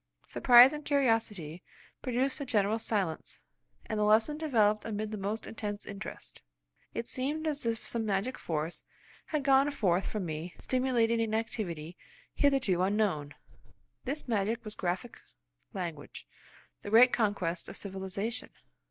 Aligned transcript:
Surprise 0.25 0.73
and 0.73 0.83
curiosity 0.83 1.61
produced 2.01 2.41
a 2.41 2.43
general 2.47 2.79
silence, 2.79 3.43
and 3.85 3.99
the 3.99 4.03
lesson 4.03 4.35
developed 4.35 4.83
amid 4.83 5.11
the 5.11 5.15
most 5.17 5.45
intense 5.45 5.85
interest. 5.85 6.41
It 6.95 7.05
seemed 7.05 7.45
as 7.45 7.67
if 7.67 7.85
some 7.85 8.03
magic 8.03 8.39
force 8.39 8.83
had 9.27 9.43
gone 9.43 9.69
forth 9.69 10.07
from 10.07 10.25
me 10.25 10.55
stimulating 10.57 11.21
an 11.21 11.35
activity 11.35 11.97
hitherto 12.33 12.81
unknown. 12.81 13.35
This 14.03 14.27
magic 14.27 14.65
was 14.65 14.73
graphic 14.73 15.19
language, 15.71 16.27
the 16.81 16.89
greatest 16.89 17.13
conquest 17.13 17.69
of 17.69 17.77
civilisation. 17.77 18.49